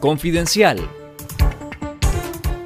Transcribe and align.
Confidencial. 0.00 0.78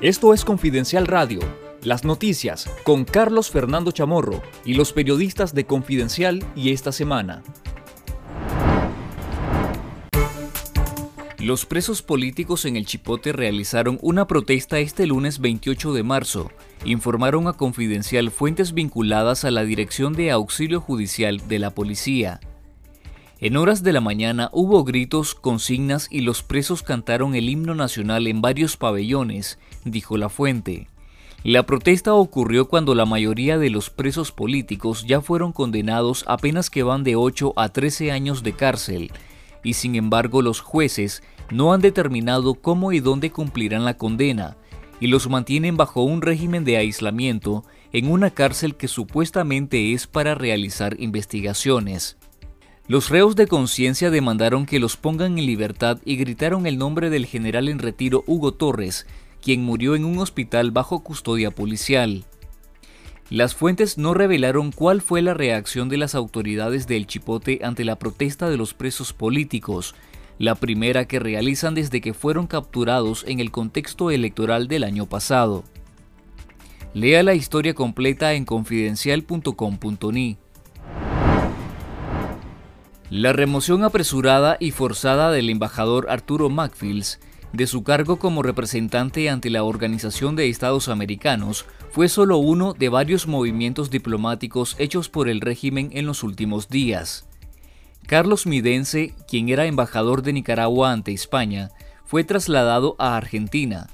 Esto 0.00 0.32
es 0.32 0.44
Confidencial 0.44 1.08
Radio, 1.08 1.40
las 1.82 2.04
noticias 2.04 2.70
con 2.84 3.04
Carlos 3.04 3.50
Fernando 3.50 3.90
Chamorro 3.90 4.42
y 4.64 4.74
los 4.74 4.92
periodistas 4.92 5.52
de 5.52 5.66
Confidencial 5.66 6.44
y 6.54 6.70
esta 6.70 6.92
semana. 6.92 7.42
Los 11.38 11.66
presos 11.66 12.02
políticos 12.02 12.64
en 12.64 12.76
el 12.76 12.86
Chipote 12.86 13.32
realizaron 13.32 13.98
una 14.02 14.28
protesta 14.28 14.78
este 14.78 15.06
lunes 15.06 15.40
28 15.40 15.94
de 15.94 16.02
marzo, 16.04 16.52
informaron 16.84 17.48
a 17.48 17.54
Confidencial 17.54 18.30
fuentes 18.30 18.72
vinculadas 18.72 19.44
a 19.44 19.50
la 19.50 19.64
Dirección 19.64 20.12
de 20.12 20.30
Auxilio 20.30 20.80
Judicial 20.80 21.48
de 21.48 21.58
la 21.58 21.70
Policía. 21.70 22.38
En 23.38 23.58
horas 23.58 23.82
de 23.82 23.92
la 23.92 24.00
mañana 24.00 24.48
hubo 24.52 24.82
gritos, 24.82 25.34
consignas 25.34 26.08
y 26.10 26.22
los 26.22 26.42
presos 26.42 26.82
cantaron 26.82 27.34
el 27.34 27.50
himno 27.50 27.74
nacional 27.74 28.28
en 28.28 28.40
varios 28.40 28.78
pabellones, 28.78 29.58
dijo 29.84 30.16
la 30.16 30.30
fuente. 30.30 30.88
La 31.44 31.66
protesta 31.66 32.14
ocurrió 32.14 32.66
cuando 32.66 32.94
la 32.94 33.04
mayoría 33.04 33.58
de 33.58 33.68
los 33.68 33.90
presos 33.90 34.32
políticos 34.32 35.04
ya 35.06 35.20
fueron 35.20 35.52
condenados 35.52 36.24
apenas 36.26 36.70
que 36.70 36.82
van 36.82 37.04
de 37.04 37.14
8 37.14 37.52
a 37.56 37.68
13 37.68 38.10
años 38.10 38.42
de 38.42 38.54
cárcel, 38.54 39.12
y 39.62 39.74
sin 39.74 39.96
embargo 39.96 40.40
los 40.40 40.60
jueces 40.62 41.22
no 41.50 41.74
han 41.74 41.82
determinado 41.82 42.54
cómo 42.54 42.90
y 42.92 43.00
dónde 43.00 43.30
cumplirán 43.30 43.84
la 43.84 43.98
condena, 43.98 44.56
y 44.98 45.08
los 45.08 45.28
mantienen 45.28 45.76
bajo 45.76 46.02
un 46.02 46.22
régimen 46.22 46.64
de 46.64 46.78
aislamiento 46.78 47.64
en 47.92 48.10
una 48.10 48.30
cárcel 48.30 48.76
que 48.76 48.88
supuestamente 48.88 49.92
es 49.92 50.06
para 50.06 50.34
realizar 50.34 50.98
investigaciones. 50.98 52.16
Los 52.88 53.10
reos 53.10 53.34
de 53.34 53.48
conciencia 53.48 54.10
demandaron 54.10 54.64
que 54.64 54.78
los 54.78 54.96
pongan 54.96 55.38
en 55.38 55.46
libertad 55.46 55.98
y 56.04 56.16
gritaron 56.16 56.66
el 56.66 56.78
nombre 56.78 57.10
del 57.10 57.26
general 57.26 57.68
en 57.68 57.80
retiro 57.80 58.22
Hugo 58.28 58.52
Torres, 58.52 59.06
quien 59.42 59.64
murió 59.64 59.96
en 59.96 60.04
un 60.04 60.18
hospital 60.18 60.70
bajo 60.70 61.00
custodia 61.02 61.50
policial. 61.50 62.24
Las 63.28 63.56
fuentes 63.56 63.98
no 63.98 64.14
revelaron 64.14 64.70
cuál 64.70 65.00
fue 65.00 65.20
la 65.20 65.34
reacción 65.34 65.88
de 65.88 65.96
las 65.96 66.14
autoridades 66.14 66.86
del 66.86 67.08
Chipote 67.08 67.58
ante 67.64 67.84
la 67.84 67.98
protesta 67.98 68.48
de 68.48 68.56
los 68.56 68.72
presos 68.72 69.12
políticos, 69.12 69.96
la 70.38 70.54
primera 70.54 71.06
que 71.08 71.18
realizan 71.18 71.74
desde 71.74 72.00
que 72.00 72.14
fueron 72.14 72.46
capturados 72.46 73.24
en 73.26 73.40
el 73.40 73.50
contexto 73.50 74.12
electoral 74.12 74.68
del 74.68 74.84
año 74.84 75.06
pasado. 75.06 75.64
Lea 76.94 77.24
la 77.24 77.34
historia 77.34 77.74
completa 77.74 78.34
en 78.34 78.44
confidencial.com.ni. 78.44 80.38
La 83.10 83.32
remoción 83.32 83.84
apresurada 83.84 84.56
y 84.58 84.72
forzada 84.72 85.30
del 85.30 85.48
embajador 85.48 86.10
Arturo 86.10 86.48
Macfields 86.50 87.20
de 87.52 87.68
su 87.68 87.84
cargo 87.84 88.18
como 88.18 88.42
representante 88.42 89.30
ante 89.30 89.48
la 89.48 89.62
Organización 89.62 90.34
de 90.34 90.48
Estados 90.48 90.88
Americanos 90.88 91.66
fue 91.92 92.08
solo 92.08 92.38
uno 92.38 92.74
de 92.74 92.88
varios 92.88 93.28
movimientos 93.28 93.90
diplomáticos 93.90 94.74
hechos 94.80 95.08
por 95.08 95.28
el 95.28 95.40
régimen 95.40 95.90
en 95.92 96.04
los 96.04 96.24
últimos 96.24 96.68
días. 96.68 97.28
Carlos 98.08 98.44
Midense, 98.44 99.14
quien 99.28 99.50
era 99.50 99.66
embajador 99.66 100.22
de 100.22 100.32
Nicaragua 100.32 100.90
ante 100.90 101.12
España, 101.12 101.70
fue 102.04 102.24
trasladado 102.24 102.96
a 102.98 103.16
Argentina. 103.16 103.86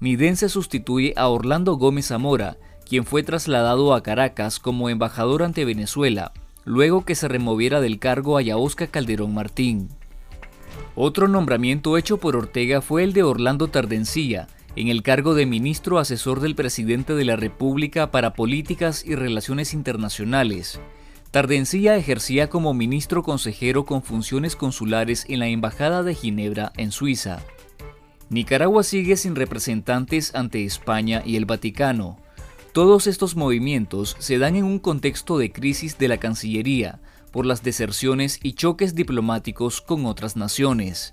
Midense 0.00 0.48
sustituye 0.48 1.14
a 1.16 1.28
Orlando 1.28 1.74
Gómez 1.76 2.08
Zamora, 2.08 2.56
quien 2.84 3.04
fue 3.04 3.22
trasladado 3.22 3.94
a 3.94 4.02
Caracas 4.02 4.58
como 4.58 4.90
embajador 4.90 5.44
ante 5.44 5.64
Venezuela, 5.64 6.32
luego 6.66 7.04
que 7.04 7.14
se 7.14 7.28
removiera 7.28 7.80
del 7.80 7.98
cargo 7.98 8.36
a 8.36 8.42
Calderón 8.90 9.32
Martín. 9.32 9.88
Otro 10.96 11.28
nombramiento 11.28 11.96
hecho 11.96 12.18
por 12.18 12.36
Ortega 12.36 12.82
fue 12.82 13.04
el 13.04 13.12
de 13.12 13.22
Orlando 13.22 13.68
Tardencilla, 13.68 14.48
en 14.74 14.88
el 14.88 15.02
cargo 15.02 15.34
de 15.34 15.46
ministro 15.46 15.98
asesor 15.98 16.40
del 16.40 16.54
presidente 16.54 17.14
de 17.14 17.24
la 17.24 17.36
República 17.36 18.10
para 18.10 18.34
Políticas 18.34 19.04
y 19.06 19.14
Relaciones 19.14 19.72
Internacionales. 19.72 20.80
Tardencilla 21.30 21.96
ejercía 21.96 22.50
como 22.50 22.74
ministro 22.74 23.22
consejero 23.22 23.84
con 23.84 24.02
funciones 24.02 24.56
consulares 24.56 25.24
en 25.28 25.38
la 25.38 25.46
Embajada 25.46 26.02
de 26.02 26.14
Ginebra, 26.14 26.72
en 26.76 26.90
Suiza. 26.90 27.42
Nicaragua 28.28 28.82
sigue 28.82 29.16
sin 29.16 29.36
representantes 29.36 30.34
ante 30.34 30.64
España 30.64 31.22
y 31.24 31.36
el 31.36 31.44
Vaticano, 31.44 32.18
todos 32.76 33.06
estos 33.06 33.36
movimientos 33.36 34.16
se 34.18 34.36
dan 34.36 34.54
en 34.54 34.64
un 34.64 34.78
contexto 34.78 35.38
de 35.38 35.50
crisis 35.50 35.96
de 35.96 36.08
la 36.08 36.18
Cancillería 36.18 37.00
por 37.30 37.46
las 37.46 37.62
deserciones 37.62 38.38
y 38.42 38.52
choques 38.52 38.94
diplomáticos 38.94 39.80
con 39.80 40.04
otras 40.04 40.36
naciones. 40.36 41.12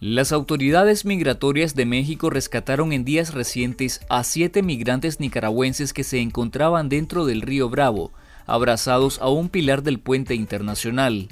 Las 0.00 0.32
autoridades 0.32 1.04
migratorias 1.04 1.76
de 1.76 1.86
México 1.86 2.28
rescataron 2.28 2.92
en 2.92 3.04
días 3.04 3.34
recientes 3.34 4.00
a 4.08 4.24
siete 4.24 4.64
migrantes 4.64 5.20
nicaragüenses 5.20 5.92
que 5.92 6.02
se 6.02 6.18
encontraban 6.18 6.88
dentro 6.88 7.24
del 7.24 7.42
río 7.42 7.68
Bravo, 7.68 8.10
abrazados 8.46 9.20
a 9.20 9.28
un 9.28 9.48
pilar 9.48 9.84
del 9.84 10.00
puente 10.00 10.34
internacional. 10.34 11.28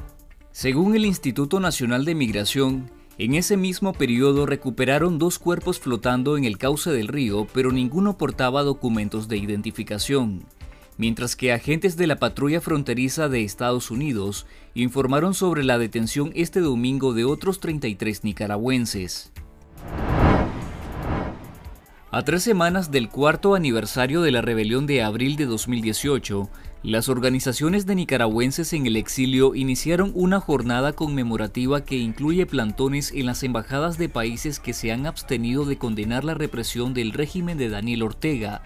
Según 0.52 0.94
el 0.94 1.04
Instituto 1.04 1.58
Nacional 1.58 2.04
de 2.04 2.14
Migración, 2.14 2.92
en 3.18 3.34
ese 3.34 3.56
mismo 3.56 3.94
periodo 3.94 4.44
recuperaron 4.44 5.18
dos 5.18 5.38
cuerpos 5.38 5.80
flotando 5.80 6.36
en 6.36 6.44
el 6.44 6.58
cauce 6.58 6.90
del 6.90 7.08
río, 7.08 7.46
pero 7.54 7.72
ninguno 7.72 8.18
portaba 8.18 8.62
documentos 8.62 9.26
de 9.26 9.38
identificación, 9.38 10.44
mientras 10.98 11.34
que 11.34 11.52
agentes 11.52 11.96
de 11.96 12.06
la 12.06 12.16
patrulla 12.16 12.60
fronteriza 12.60 13.30
de 13.30 13.42
Estados 13.42 13.90
Unidos 13.90 14.46
informaron 14.74 15.32
sobre 15.32 15.64
la 15.64 15.78
detención 15.78 16.30
este 16.34 16.60
domingo 16.60 17.14
de 17.14 17.24
otros 17.24 17.58
33 17.60 18.22
nicaragüenses. 18.24 19.32
A 22.16 22.22
tres 22.22 22.42
semanas 22.42 22.90
del 22.90 23.10
cuarto 23.10 23.54
aniversario 23.54 24.22
de 24.22 24.30
la 24.30 24.40
rebelión 24.40 24.86
de 24.86 25.02
abril 25.02 25.36
de 25.36 25.44
2018, 25.44 26.48
las 26.82 27.10
organizaciones 27.10 27.84
de 27.84 27.94
nicaragüenses 27.94 28.72
en 28.72 28.86
el 28.86 28.96
exilio 28.96 29.54
iniciaron 29.54 30.12
una 30.14 30.40
jornada 30.40 30.94
conmemorativa 30.94 31.84
que 31.84 31.96
incluye 31.98 32.46
plantones 32.46 33.12
en 33.12 33.26
las 33.26 33.42
embajadas 33.42 33.98
de 33.98 34.08
países 34.08 34.60
que 34.60 34.72
se 34.72 34.92
han 34.92 35.04
abstenido 35.04 35.66
de 35.66 35.76
condenar 35.76 36.24
la 36.24 36.32
represión 36.32 36.94
del 36.94 37.12
régimen 37.12 37.58
de 37.58 37.68
Daniel 37.68 38.04
Ortega, 38.04 38.62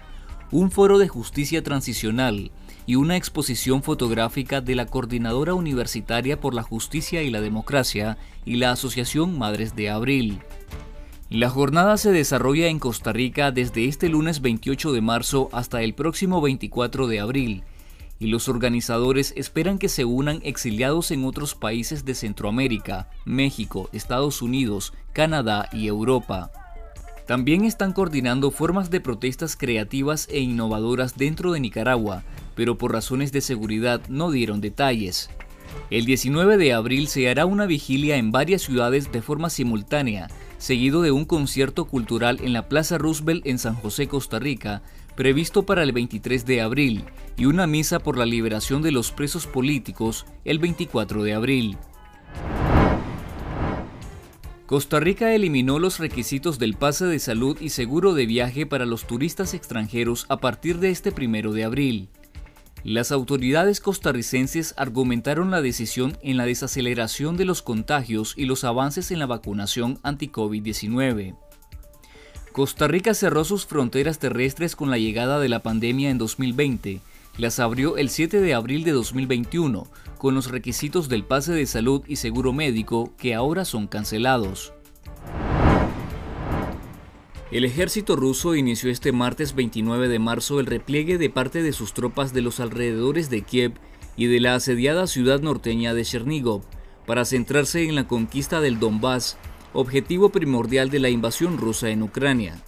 un 0.51 0.71
foro 0.71 0.97
de 0.97 1.09
justicia 1.09 1.61
transicional 1.61 2.51
y 2.85 2.95
una 2.95 3.17
exposición 3.17 3.83
fotográfica 3.83 4.61
de 4.61 4.75
la 4.75 4.85
Coordinadora 4.85 5.55
Universitaria 5.55 6.39
por 6.39 6.53
la 6.53 6.63
Justicia 6.63 7.21
y 7.21 7.29
la 7.29 7.41
Democracia 7.41 8.17
y 8.45 8.55
la 8.55 8.71
Asociación 8.71 9.37
Madres 9.37 9.75
de 9.75 9.89
Abril. 9.89 10.39
La 11.31 11.49
jornada 11.49 11.95
se 11.95 12.11
desarrolla 12.11 12.67
en 12.67 12.77
Costa 12.77 13.13
Rica 13.13 13.51
desde 13.51 13.85
este 13.85 14.09
lunes 14.09 14.41
28 14.41 14.91
de 14.91 14.99
marzo 14.99 15.47
hasta 15.53 15.81
el 15.81 15.93
próximo 15.93 16.41
24 16.41 17.07
de 17.07 17.21
abril 17.21 17.63
y 18.19 18.27
los 18.27 18.49
organizadores 18.49 19.33
esperan 19.37 19.77
que 19.77 19.87
se 19.87 20.03
unan 20.03 20.41
exiliados 20.43 21.09
en 21.09 21.23
otros 21.23 21.55
países 21.55 22.03
de 22.03 22.15
Centroamérica, 22.15 23.09
México, 23.23 23.89
Estados 23.93 24.41
Unidos, 24.41 24.91
Canadá 25.13 25.69
y 25.71 25.87
Europa. 25.87 26.51
También 27.27 27.63
están 27.63 27.93
coordinando 27.93 28.51
formas 28.51 28.89
de 28.89 28.99
protestas 28.99 29.55
creativas 29.55 30.27
e 30.29 30.41
innovadoras 30.41 31.17
dentro 31.17 31.53
de 31.53 31.61
Nicaragua, 31.61 32.25
pero 32.55 32.77
por 32.77 32.91
razones 32.91 33.31
de 33.31 33.39
seguridad 33.39 34.01
no 34.09 34.31
dieron 34.31 34.59
detalles. 34.59 35.29
El 35.91 36.03
19 36.03 36.57
de 36.57 36.73
abril 36.73 37.07
se 37.07 37.29
hará 37.29 37.45
una 37.45 37.67
vigilia 37.67 38.17
en 38.17 38.33
varias 38.33 38.63
ciudades 38.63 39.13
de 39.13 39.21
forma 39.21 39.49
simultánea, 39.49 40.27
seguido 40.61 41.01
de 41.01 41.09
un 41.09 41.25
concierto 41.25 41.85
cultural 41.85 42.37
en 42.39 42.53
la 42.53 42.69
Plaza 42.69 42.99
Roosevelt 42.99 43.47
en 43.47 43.57
San 43.57 43.73
José, 43.73 44.07
Costa 44.07 44.37
Rica, 44.37 44.83
previsto 45.15 45.63
para 45.63 45.81
el 45.81 45.91
23 45.91 46.45
de 46.45 46.61
abril, 46.61 47.03
y 47.35 47.45
una 47.45 47.65
misa 47.65 47.97
por 47.97 48.15
la 48.15 48.27
liberación 48.27 48.83
de 48.83 48.91
los 48.91 49.11
presos 49.11 49.47
políticos 49.47 50.27
el 50.45 50.59
24 50.59 51.23
de 51.23 51.33
abril. 51.33 51.77
Costa 54.67 54.99
Rica 54.99 55.33
eliminó 55.33 55.79
los 55.79 55.97
requisitos 55.97 56.59
del 56.59 56.75
pase 56.75 57.05
de 57.05 57.17
salud 57.17 57.57
y 57.59 57.69
seguro 57.69 58.13
de 58.13 58.27
viaje 58.27 58.67
para 58.67 58.85
los 58.85 59.07
turistas 59.07 59.55
extranjeros 59.55 60.27
a 60.29 60.37
partir 60.37 60.77
de 60.77 60.91
este 60.91 61.11
primero 61.11 61.53
de 61.53 61.63
abril. 61.63 62.09
Las 62.83 63.11
autoridades 63.11 63.79
costarricenses 63.79 64.73
argumentaron 64.75 65.51
la 65.51 65.61
decisión 65.61 66.17
en 66.23 66.37
la 66.37 66.45
desaceleración 66.45 67.37
de 67.37 67.45
los 67.45 67.61
contagios 67.61 68.33
y 68.35 68.45
los 68.45 68.63
avances 68.63 69.11
en 69.11 69.19
la 69.19 69.27
vacunación 69.27 69.99
anti-COVID-19. 70.01 71.35
Costa 72.51 72.87
Rica 72.87 73.13
cerró 73.13 73.43
sus 73.45 73.67
fronteras 73.67 74.17
terrestres 74.17 74.75
con 74.75 74.89
la 74.89 74.97
llegada 74.97 75.39
de 75.39 75.47
la 75.47 75.61
pandemia 75.61 76.09
en 76.09 76.17
2020. 76.17 77.01
Las 77.37 77.59
abrió 77.59 77.97
el 77.97 78.09
7 78.09 78.41
de 78.41 78.53
abril 78.55 78.83
de 78.83 78.91
2021, 78.91 79.87
con 80.17 80.33
los 80.33 80.49
requisitos 80.49 81.07
del 81.07 81.23
pase 81.23 81.53
de 81.53 81.67
salud 81.67 82.01
y 82.07 82.15
seguro 82.15 82.51
médico 82.51 83.13
que 83.15 83.35
ahora 83.35 83.63
son 83.63 83.87
cancelados. 83.87 84.73
El 87.51 87.65
ejército 87.65 88.15
ruso 88.15 88.55
inició 88.55 88.89
este 88.89 89.11
martes 89.11 89.55
29 89.55 90.07
de 90.07 90.19
marzo 90.19 90.61
el 90.61 90.67
repliegue 90.67 91.17
de 91.17 91.29
parte 91.29 91.61
de 91.61 91.73
sus 91.73 91.93
tropas 91.93 92.33
de 92.33 92.41
los 92.41 92.61
alrededores 92.61 93.29
de 93.29 93.41
Kiev 93.41 93.73
y 94.15 94.27
de 94.27 94.39
la 94.39 94.55
asediada 94.55 95.05
ciudad 95.05 95.41
norteña 95.41 95.93
de 95.93 96.05
Chernigov 96.05 96.61
para 97.05 97.25
centrarse 97.25 97.83
en 97.83 97.95
la 97.95 98.07
conquista 98.07 98.61
del 98.61 98.79
Donbass, 98.79 99.37
objetivo 99.73 100.29
primordial 100.29 100.89
de 100.89 100.99
la 100.99 101.09
invasión 101.09 101.57
rusa 101.57 101.89
en 101.89 102.03
Ucrania. 102.03 102.63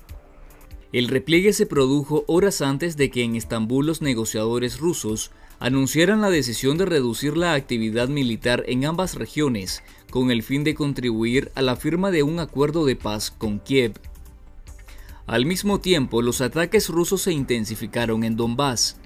El 0.91 1.07
repliegue 1.07 1.53
se 1.53 1.65
produjo 1.65 2.25
horas 2.27 2.61
antes 2.61 2.97
de 2.97 3.09
que 3.09 3.23
en 3.23 3.37
Estambul 3.37 3.85
los 3.85 4.01
negociadores 4.01 4.79
rusos 4.79 5.31
anunciaran 5.59 6.19
la 6.19 6.29
decisión 6.29 6.77
de 6.77 6.85
reducir 6.85 7.37
la 7.37 7.53
actividad 7.53 8.09
militar 8.09 8.65
en 8.67 8.83
ambas 8.83 9.15
regiones 9.15 9.81
con 10.11 10.29
el 10.29 10.43
fin 10.43 10.65
de 10.65 10.75
contribuir 10.75 11.53
a 11.55 11.61
la 11.61 11.77
firma 11.77 12.11
de 12.11 12.23
un 12.23 12.39
acuerdo 12.39 12.85
de 12.85 12.97
paz 12.97 13.31
con 13.31 13.59
Kiev. 13.59 13.93
Al 15.25 15.45
mismo 15.45 15.79
tiempo, 15.79 16.21
los 16.21 16.41
ataques 16.41 16.89
rusos 16.89 17.21
se 17.21 17.31
intensificaron 17.31 18.23
en 18.23 18.35
Donbass. 18.35 18.97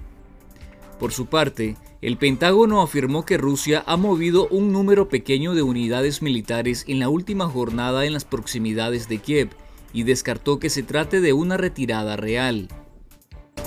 Por 0.99 1.11
su 1.11 1.27
parte, 1.27 1.77
el 2.01 2.17
Pentágono 2.17 2.81
afirmó 2.81 3.23
que 3.23 3.37
Rusia 3.37 3.83
ha 3.85 3.97
movido 3.97 4.47
un 4.49 4.71
número 4.71 5.09
pequeño 5.09 5.53
de 5.53 5.61
unidades 5.61 6.23
militares 6.23 6.85
en 6.87 6.99
la 6.99 7.09
última 7.09 7.47
jornada 7.47 8.05
en 8.05 8.13
las 8.13 8.25
proximidades 8.25 9.07
de 9.07 9.19
Kiev 9.19 9.49
y 9.93 10.03
descartó 10.03 10.59
que 10.59 10.71
se 10.71 10.83
trate 10.83 11.21
de 11.21 11.33
una 11.33 11.55
retirada 11.55 12.17
real. 12.17 12.67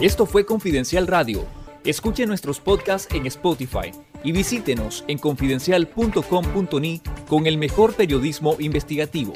Esto 0.00 0.26
fue 0.26 0.44
Confidencial 0.44 1.06
Radio. 1.06 1.44
Escuche 1.84 2.26
nuestros 2.26 2.60
podcasts 2.60 3.14
en 3.14 3.26
Spotify 3.26 3.92
y 4.24 4.32
visítenos 4.32 5.04
en 5.08 5.18
confidencial.com.ni 5.18 7.00
con 7.28 7.46
el 7.46 7.58
mejor 7.58 7.94
periodismo 7.94 8.56
investigativo. 8.58 9.32